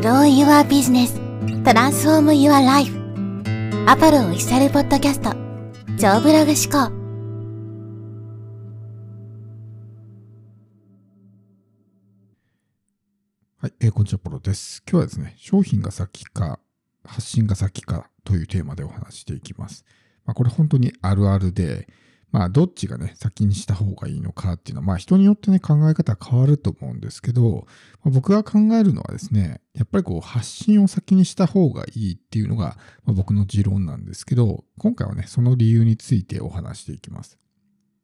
[0.00, 1.12] Grow Your Business
[1.64, 2.92] Transform Your Life
[3.88, 5.32] アパルオフィシャルポッドキャスト
[5.98, 6.92] 超ブログ思考
[13.56, 14.84] はい、えーこんにちは、ポロです。
[14.88, 16.60] 今日はですね、商品が先か、
[17.04, 19.84] 発信が先かというテーマでお話していきます。
[20.24, 21.88] まあ、これ本当にあるあるで、
[22.30, 27.66] まあ、どっちがね、先にした方がいいのかっていうのは、まあ、人によってね、考え方変わると思うんですけど、
[28.04, 37.38] まあ僕が考えるのはですね、やっぱりこう、発信を先にした方がいいっていうのが、まあ、僕の持論なんですけど、今回はね、その理由についてお話していきます。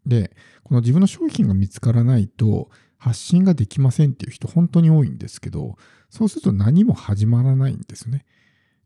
[0.06, 5.76] で、この自分の商品が見つからないと発信ができませんっていう人本当に多いんですけど、
[6.10, 8.24] そうすると何も始まらないんですね。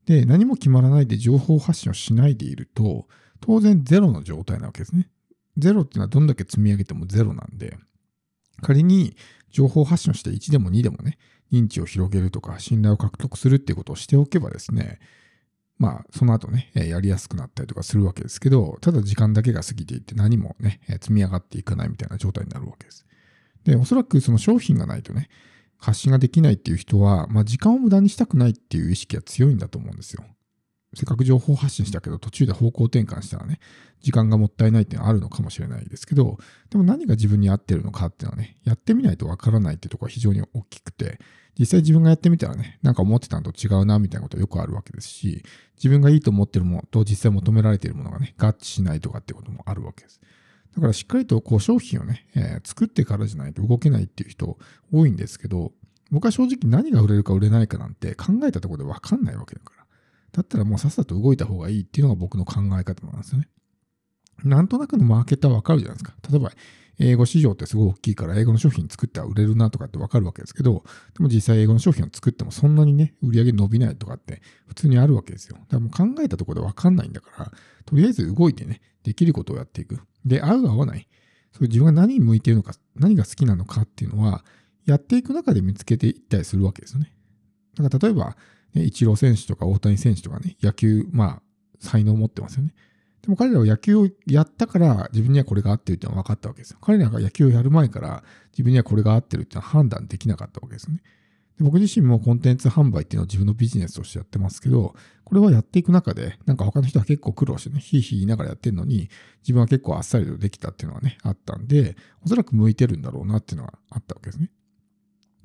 [0.07, 3.07] で、何も決まらないで情報発信をしないでいると、
[3.41, 5.09] 当然ゼロの状態なわけですね。
[5.59, 7.77] ゼロっていうのはどんだけ積み上げてもゼロなんで、
[8.63, 9.17] 仮に
[9.51, 11.19] 情報発信をして1でも2でもね、
[11.53, 14.99] 認知を広げるとか信頼を獲得するっていうことをしておけばですね、
[15.79, 23.07] まあ、その後ね、やりやすくなったりとかするわけですけど、ただ時間だけが過ぎていって何もね、積み上がっていかないみたいな状態になるわけです。
[23.65, 25.29] で、おそらくその商品がないとね、
[25.77, 30.25] 発信ができないっていう人は、まあ、時間を無駄にしたくないっていう意識が強いんだと思うんですよ。
[30.95, 33.61] せっかく情報発信したけど、途中で方向転換したらね、
[34.01, 36.39] 時間がもったいないっていうのはあるのかもしれないですけど、
[36.71, 41.19] でも何が自分に合ってるのかっていうのはね、やってみないとわからないっていうところが非常に大きくて、
[41.59, 45.43] 実際自分がやってみたらね、なんか思ってたのと違うなみたいなことはよくあるわけですし、
[45.77, 50.21] 自分がいいと思ってるものと実際求められているものがね、合致しないとかってこともあるわけです。
[50.75, 54.59] だからしっかりとこう商品をね、えー作ってからじゃないと動けないっていう人
[54.93, 55.73] 多いんですけど、
[56.11, 59.78] 僕は正直何が売れるか売れないかなんて考えたところでわかんないわけだから。
[60.33, 63.49] だったらもうさっさと動いた方がいいっていうのが僕の考え方なんですよね。
[64.45, 66.15] なんとなくのマーケットはわかるじゃないですか。
[66.31, 66.53] 例えば、
[67.01, 70.85] 英語市場ってすごい大きいから英語の商品作っては売れるなとかってわかるわけですけど、
[71.17, 75.57] でも実際英語の商品を作ってもそんなにね、売り上げ伸びないとかって普通にあるわけですよ。
[75.57, 77.53] だからもう考えたところでわかんないんだから、
[77.85, 80.01] とりあえず動いてね、できることをやっていく。
[80.25, 81.09] で、合う合わない。
[81.53, 84.45] そういう自分が何に向いているのか、何が好きなのかっていうのは、
[84.85, 87.13] やっていく中で見つけていったりするわけですよね。
[87.77, 88.37] だから例えば、
[88.75, 91.43] ね、イチロー選手とか大谷選手とかね、野球、まあ、
[91.81, 92.75] 才能を持ってますよね。
[93.23, 96.79] でも彼らは野球をやったから自分にはこれが合ってるっていうのは分かったわけですよ。
[96.81, 101.03] 彼らが野球をやる前から自分にはこれが合ってるっていうのは判断できなかったわけですよね。
[101.59, 109.11] で僕自身もコンテンツ販売っていうのを自分のビジネスとしてやってますけど、これはやっていく中で、なんか他の人は結構苦労してね、ひいひい言いながらやってるのに、
[109.43, 114.51] 自分は結構あっさりとできたっていうのはね、あったんで、おそらく向いてるんだろうなっていうのがあったわけですね。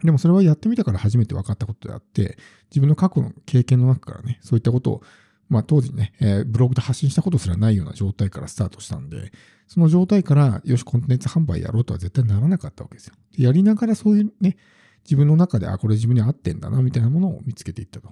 [0.04, 2.38] でもそれはやってみたから初めて分かったことであって、
[2.70, 5.02] 自分の過去の経験の中からね、そういったことを、
[5.50, 9.32] まあ当時ね、えーブログで発信したことすらないような状態からスタートしたんで、
[9.68, 13.16] その状態から、よし、コンテンツ販売やろうとは絶対ならなかったわけですよ。
[13.38, 14.58] やりながらそういうね、
[15.04, 18.10] 自分の中で、あ、これ自分に合ってんだな、みたいなものを見つけていったと。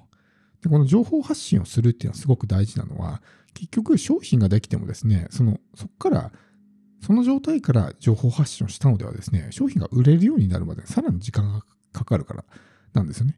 [0.62, 3.22] で、この情報発信をするっていうのはすごく大事なのは、
[3.53, 6.31] 結局商品ができてもですね、その、そこから、
[7.01, 12.45] その状態から情報発信をしたのではですね、商品が売れるようになるまでさらに時間がかかるから
[12.94, 13.38] なんですよね。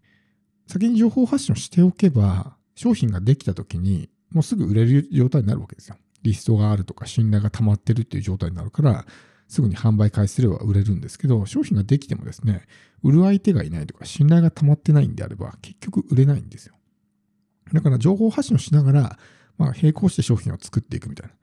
[0.68, 5.96] 先に情報発信をしておけば、商品ができた時に、もうすぐ売れる状態になるわけですよ。
[6.24, 9.06] リストがあるとか信頼が溜まってるっていう状態になるから、
[9.48, 12.64] すぐに販売開始すれば売れるんですけど、商品ができてもですね、
[13.04, 16.76] 売る相手がいないとか信頼が溜まってないんであれば、結局売れないんですよ。
[17.72, 19.20] だから情報発信をしながら、
[19.58, 21.34] まあ、並行して商品を作っていくみたいな。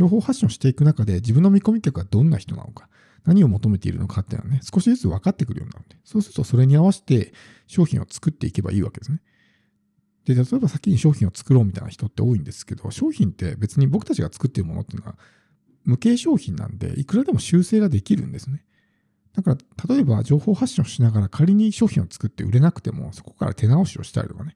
[0.00, 2.88] 情報発信をしていく中で自分の見込み客はどんな人なのか、
[3.26, 7.34] 何を求めているのかっていうのはね、少しずつ分かってくるようになるんで、そうするとそれに合わせて
[7.66, 9.20] 商品を作っていけばいいわけですね。
[10.24, 15.18] で、例えば先に商品を作ろうみたいな人って多いんですけど、商品って別に僕たちが作ってるものっていうのは
[15.84, 18.64] 無形商品なんで、いくらでも修正ができるんですね。
[19.34, 24.54] だから、例えば情報発信をしながら仮に商品を作って売れなくても、そこから手直しをしたりとかね、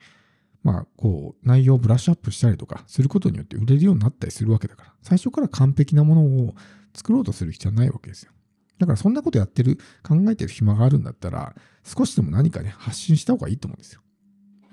[0.65, 6.55] まあ、こう、内容をブラッシュアップしたりとかすることによって売れるようになったりするわけだから、最初から完璧なものを
[6.95, 8.33] 作ろうとする必要はないわけですよ。
[8.79, 11.55] だからそんなことやってる、考えてる暇があるんだったら、
[11.85, 14.01] 少しでも何かね、発信した方がいいと思うんですよ。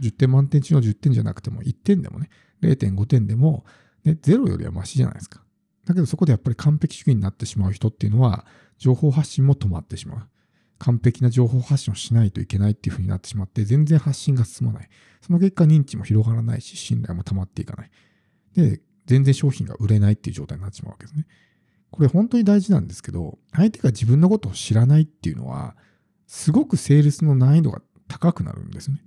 [0.01, 2.30] 10点満点中の10点じゃなくても1点でもね、
[2.62, 3.66] 0.5点でも、
[4.06, 5.44] ね、0よりはマシじゃないですか。
[5.86, 8.45] だけどそこでやっぱり完璧主義になってしまう人っていうのは、
[8.77, 10.27] 情報発信も止まってしまう。
[10.81, 14.89] 完璧な情報発信をしないといけないっていう風になってしまって、全然発信が進まない。
[15.22, 17.92] その結果認知も広がらないし、信頼も溜まっていかない。
[18.56, 21.28] で、全然商品が売れないっていう状態になってしまうわけですね。
[21.92, 25.75] これ本当に大事なんですけど、相手が自分のことを知らないっていうのは、
[26.25, 29.04] すごくセールスの難易度が高くなるんですね。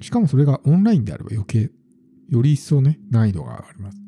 [0.00, 1.70] しかもそれがオンラインであれば余計、
[2.30, 3.98] より一層ね、難易度が上がります。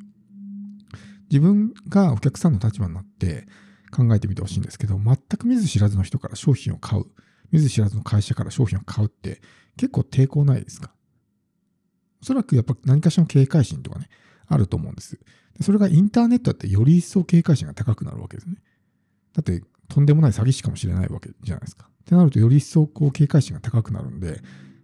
[1.30, 3.46] 自分がお客さんの立場になって
[3.90, 7.04] 考えてみてほしいんですけど、全く見ず知らずの人から商品を買う。
[7.50, 9.40] 見ず知らずの会社から商品を買うって
[9.76, 10.92] 結構抵抗ないですか？
[12.22, 14.08] おそらくやっぱ何かしらの警戒心とかね、
[14.46, 15.18] あると思うんです。
[15.60, 18.56] それがインターネットだってより一層警戒心が高くなるわけですね。
[19.34, 21.88] だってとんでもない詐欺師かもしれないわけじゃないですか。
[21.88, 24.40] ってなるとより一層こう警戒心が高くなるんで、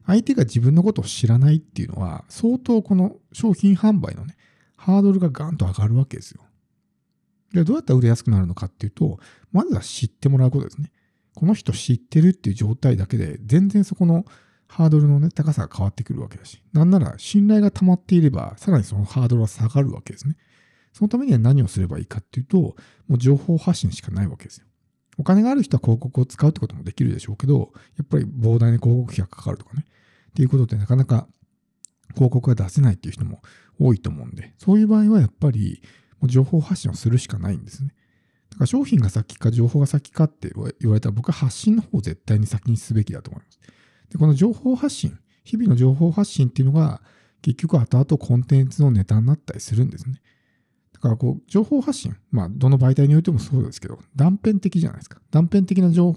[0.07, 4.37] 相手が自分のことを知らないっていうのは、相当この商品販売のね、
[4.77, 6.43] ハードルがガンと上がるわけですよ。
[7.53, 9.19] で、どうやったら売れやすくなるのかっていうと、
[9.53, 10.93] まずは知ってもらうことですね。
[11.35, 14.25] この人知ってるっていう状態だけで、全然そこの
[14.69, 20.37] ハードルのね、高さが変わってくるわけだし、なんなら信頼が溜まっていれば、さらにそのハードルは下がるわけですね。
[20.93, 22.59] そのためには何をすればいいかっていうと、
[23.07, 24.67] もう情報発信しかないわけですよ。
[25.19, 29.85] お金がある人は広告を使うってこともできるでしょうけど、やっぱり膨大な広告費がかかるとかね。
[30.31, 31.29] っていうことでなかなか
[32.15, 33.41] 広告が出せないっていう人も
[33.79, 35.83] 多いと思うんで、そういう場合はやっぱり
[36.21, 37.95] もう情報発信をするしかないんですね。
[38.51, 43.59] だから商品が先か情報が先かって言われたら僕は発信の方を絶対に先にすべきだと思います。
[44.11, 47.03] で、この情報発信、日々の情報発信っていうのが
[47.43, 50.21] 結局後々コンテンツのネタになったりするんですね。
[50.93, 55.21] だからこう、情報発信、まあどの媒体においてもそうですけど、断片的じゃないですか。
[55.31, 56.17] 断片的な情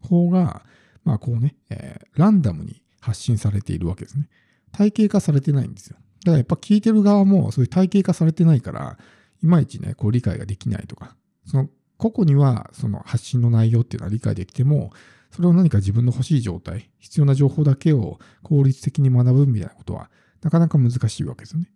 [0.00, 0.64] 報が、
[1.04, 4.28] まあこうね、えー、ランダムに発信されているわけですね。
[4.72, 5.96] 体系化されてないんですよ。
[6.24, 8.98] だからやっぱ聞いてる側もそういう体系化されてないから、
[9.42, 11.16] いまいちね、こう理解ができないとか、
[11.46, 14.90] その個々にはその発信の内容っていうのは理解できても、
[15.30, 20.10] それを何か自分の欲しい状態、必要な情報だけを効率的に学ぶみたいなことは、
[20.42, 21.70] なかなか難しいわけですよね。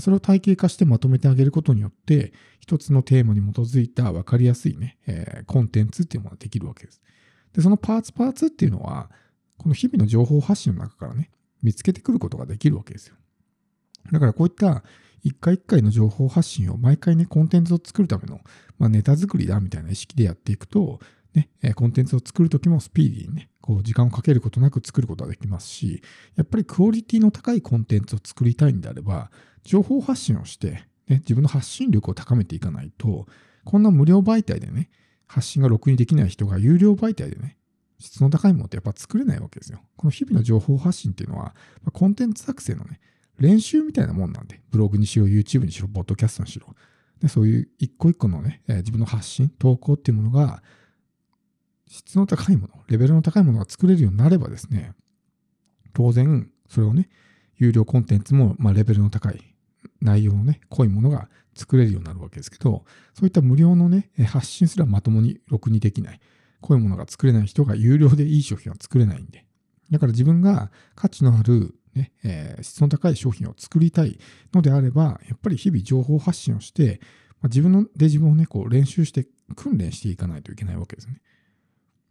[0.00, 7.00] それを体系化してまとめてあげることによって、一つのテーマに基づいた分かりやすいね、えー、コンテンツっていうものができるわけです。
[7.54, 9.10] で、そのパーツパーツっていうのは、
[9.56, 11.30] この日々の情報発信の中からね、
[11.62, 13.16] 見つけてくることができるわけですよ。
[14.12, 14.84] だからこういった
[15.22, 18.40] 一回一回の情報発信を毎回ね、コンテンツを作るための、
[18.78, 21.00] まあ、ネタ作りだみたいな意識でやっていくと、
[21.34, 26.02] ね、コンテンツを作るときもスピーディーにね、こう時間をかけることなく作ることができますし、
[26.36, 29.30] やっぱりクオリティの高いコンテンツを作りたいんであれば、
[29.62, 33.26] 情報発信をして、ね、自分の発信力を高めていかないと、
[33.64, 34.90] こんな無料媒体でね、
[35.26, 37.58] 発信がろくにできない人が有料媒体でね、
[37.98, 39.80] 質の高いものってやっぱ作れないわけですよ。
[39.96, 41.54] この日々の情報発信っていうのは、
[41.92, 43.00] コンテンツ作成のね、
[43.38, 46.74] 練習みたいなもんなんで、ブログにしろ、YouTube にしろ、ポッドキャストにしろ、
[47.20, 50.62] でそういう一個一個のね、えー、自分の発信、投稿っていうものが、
[51.86, 54.92] 質の高いもの、レベルの高いものが作れるようになればですね、
[55.94, 57.08] 当然、それをね、
[57.56, 59.54] 有料コンテンツも、まあ、レベルの高い、
[60.00, 66.20] 内容のね、濃いものが作れるようになるわけですけど、そういった無料のね、発信すらまともに、ろくにできない、
[66.60, 69.44] 濃いものが作れない人が有料でいい商品は作れないんで。
[69.90, 74.18] だから自分が価値のあるね、えー、質の高い商品を作りたい
[74.54, 77.00] のであれば、やっぱり日々情報発信をして、
[77.40, 81.20] まあ、自分ので自分をね、こう練習して訓練していかないといけないわけですね。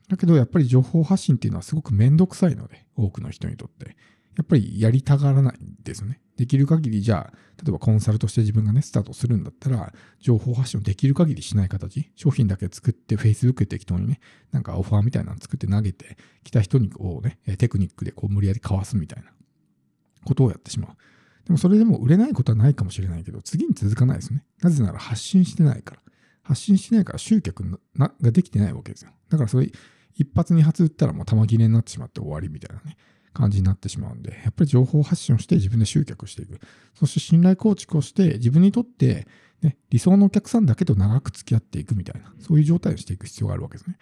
[0.08, 3.96] だけどやっぱり情報発信っていうのはすごくめんどくさいので、多くの人にとって。
[4.38, 6.22] やっぱりやりたがらないんですよね。
[6.38, 14.20] できる限りじゃあ、例えばコンサルとして自分がね、スタートするんだったら、情報発信をできる限りしない形、商品だけ作って Facebook で適当にね、
[14.52, 19.32] なんかオファーみたいなの作って投げて、来た人にこうね、テクニックでこう無理やりかわすみたいな
[20.28, 20.92] ことをやってしまう。
[21.46, 24.44] でもそれでも売れないことはないかもしれないけど、次に続かないですね。
[24.62, 26.02] なぜなら発信してないから。
[26.44, 29.12] 発信してないから集客ができてないわけですよ。
[29.30, 29.72] だからそれ
[30.16, 32.98] 一発二発打ったらもう玉切れになってしまって終わりみたいなね。
[33.34, 36.60] 感じになってしまうんで、やっぱり情報発信をして自分で集客していく。
[36.96, 39.28] そして信頼構築をして自分にとって、
[39.62, 43.98] ね、理想のお客さんだけと長く付き合っていくみたいな、そういう状態をしていく必要があるわけですね。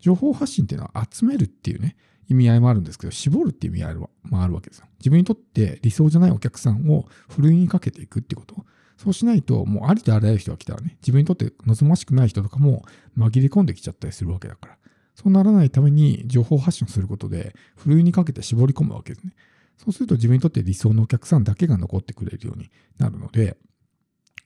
[0.00, 1.96] 情報発信っていうのは集めるっていうね、
[2.28, 4.10] 意味合いもあるんですけど、絞るっていう意味合いも
[4.42, 4.86] あるわけですよ。
[4.98, 8.64] 自分にとって理想じゃないお客さんをふるいにかけていくってこと。
[8.96, 12.84] そうしないと、もうありとあらゆる人が来たらね、自分にとって望ましくない人とかも
[13.16, 14.78] 紛れ込んできちゃったりするわけだから。
[15.14, 19.34] そうならないために情報発信することで、ふるいにかけて絞り込むわけですね。
[19.76, 23.56] そうすると自分にとって理想のお客さんだけが残ってくれるようになるので、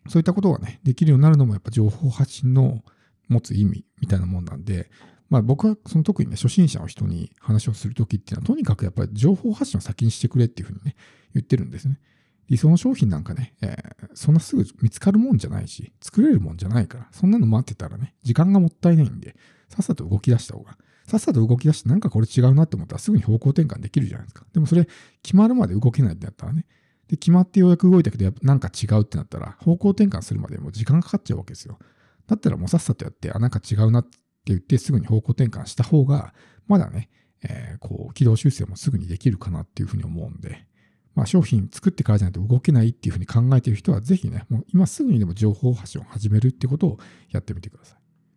[0.08, 2.82] そういったことがね、できるようになるのもやっぱ情報発信の
[3.28, 4.90] 持つ意味みたいなもんなんで、
[5.32, 10.94] まあ僕はその特にね、初心者の人に話をするときっていうのは、とにかくやっぱり情報発信を先にしてくれっていうふうにね、
[11.32, 11.98] 言ってるんですね。
[12.50, 19.34] 理想の商品なんかね、えー、そんなすぐ見つかるもんじゃないし、作れるもんじゃないから、そんなの待ってたらね、時間がもったいないんで、
[19.70, 24.44] さっさと動き出した方が、さっさと動き出してなんかこれ違うなって思ったらすぐに方向転換できるじゃないですか。
[24.52, 24.86] でもそれ
[25.22, 26.66] 決まるまで動けないってなったらね、
[27.08, 31.78] で、決まってようやく動いたけど、なんか違うってなったら、方向転換するまでもう時間かかっちゃうわけですよ。
[32.26, 36.34] だったらもうさっさとやって、あ、なんか違うなって言ってすぐに方向転換した方が、
[36.66, 37.08] まだね、
[37.44, 40.66] えー、こう、軌道修正もすぐにできるかなっていうふうに思うんで、
[41.14, 46.98] まあ商品作ってからじゃないと動けないっていうふうに考えている人は、ぜひね、もう今すぐにでも情報発信を始めるってことを
[47.30, 48.01] やってみてください。